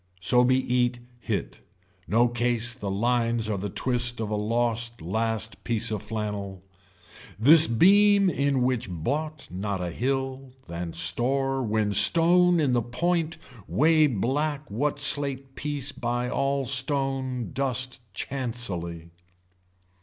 So 0.19 0.43
be 0.43 0.57
eat 0.57 0.97
hit. 1.19 1.59
No 2.07 2.27
case 2.27 2.73
the 2.73 2.89
lines 2.89 3.47
are 3.47 3.59
the 3.59 3.69
twist 3.69 4.19
of 4.19 4.31
a 4.31 4.35
lost 4.35 4.99
last 4.99 5.63
piece 5.63 5.91
of 5.91 6.01
flannel. 6.01 6.63
This 7.37 7.67
beam 7.67 8.27
in 8.27 8.63
which 8.63 8.89
bought 8.89 9.47
not 9.51 9.79
a 9.79 9.91
hill 9.91 10.53
than 10.67 10.93
store 10.93 11.61
when 11.61 11.93
stone 11.93 12.59
in 12.59 12.73
the 12.73 12.81
point 12.81 13.37
way 13.67 14.07
black 14.07 14.71
what 14.71 14.97
slate 14.97 15.53
piece 15.53 15.91
by 15.91 16.27
all 16.27 16.65
stone 16.65 17.51
dust 17.53 17.99
chancely. 18.15 19.11